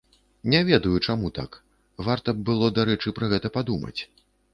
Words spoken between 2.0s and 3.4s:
варта б было, дарэчы, пра